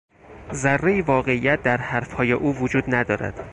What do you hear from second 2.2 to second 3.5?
او وجود ندارد.